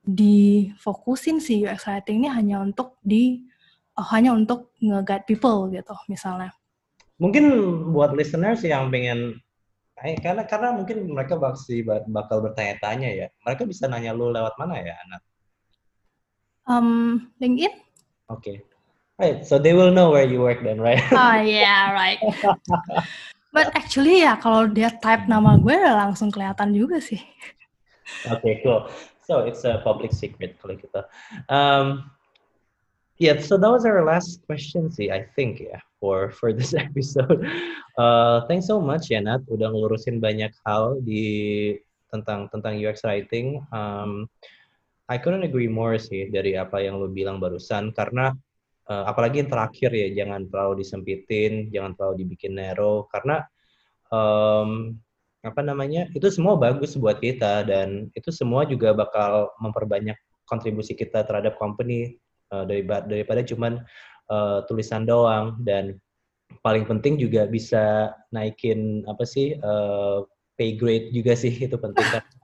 [0.03, 3.47] difokusin sih UX writing ini hanya untuk di
[3.97, 6.53] oh, hanya untuk nge-guide people gitu misalnya.
[7.17, 7.45] Mungkin
[7.95, 9.39] buat listeners yang pengen
[10.03, 11.63] Eh, karena karena mungkin mereka bakal
[12.11, 13.27] bakal bertanya-tanya ya.
[13.47, 15.23] Mereka bisa nanya lu lewat mana ya, Anak?
[16.67, 17.75] Um, LinkedIn.
[18.31, 18.41] Oke.
[18.41, 18.57] Okay.
[19.21, 21.03] Right, so they will know where you work then, right?
[21.13, 22.19] Oh yeah, right.
[23.53, 27.21] But actually ya kalau dia type nama gue udah langsung kelihatan juga sih.
[28.33, 28.89] Oke, okay, cool.
[29.29, 31.05] So it's a public secret kalau gitu.
[31.53, 32.09] Um,
[33.21, 35.77] yeah, so that was our last question sih, I think ya.
[35.77, 37.47] Yeah for for this episode.
[37.95, 41.79] Uh, thanks so much ya Nat, udah ngelurusin banyak hal di
[42.11, 43.63] tentang tentang UX writing.
[43.71, 44.27] Um,
[45.13, 47.93] I couldn't agree more sih dari apa yang lo bilang barusan.
[47.93, 48.33] Karena
[48.89, 53.05] uh, apalagi yang terakhir ya jangan terlalu disempitin, jangan terlalu dibikin narrow.
[53.13, 53.45] Karena
[54.09, 54.97] um,
[55.45, 60.17] apa namanya itu semua bagus buat kita dan itu semua juga bakal memperbanyak
[60.49, 62.17] kontribusi kita terhadap company
[62.55, 63.85] uh, daripada daripada cuman
[64.33, 65.61] uh, tulisan doang.
[65.61, 66.01] Dan
[66.65, 70.25] paling penting juga bisa naikin apa sih uh,
[70.57, 72.25] pay grade juga sih itu penting kan.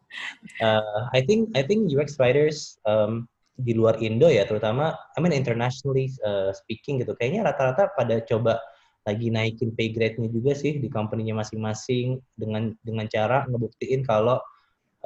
[0.61, 3.29] Uh, I think I think UX writers um,
[3.59, 7.15] di luar Indo ya terutama I mean internationally uh, speaking gitu.
[7.19, 8.63] Kayaknya rata-rata pada coba
[9.09, 14.37] lagi naikin pay grade-nya juga sih di company-nya masing-masing dengan dengan cara ngebuktiin kalau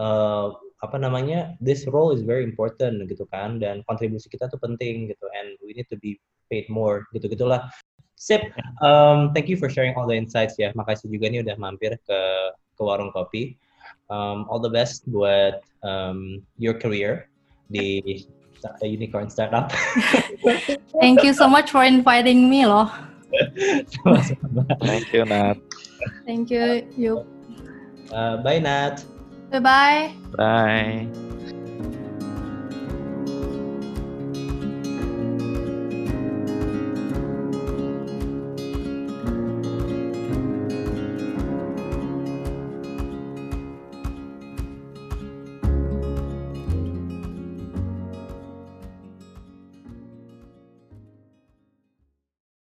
[0.02, 0.50] uh,
[0.82, 5.26] apa namanya this role is very important gitu kan dan kontribusi kita tuh penting gitu
[5.38, 6.18] and we need to be
[6.50, 7.70] paid more gitu gitulah.
[8.18, 8.42] Sip
[8.82, 10.74] um, thank you for sharing all the insights ya.
[10.74, 12.20] Makasih juga nih udah mampir ke
[12.74, 13.54] ke warung kopi
[14.12, 17.32] um, all the best buat um, your career
[17.72, 18.04] di
[18.84, 19.72] unicorn startup.
[21.00, 22.92] Thank you so much for inviting me loh
[24.80, 25.56] thank you Nat.
[26.26, 27.24] Thank you you
[28.12, 29.04] uh, bye Nat.
[29.52, 30.16] Bye-bye.
[30.36, 31.31] Bye.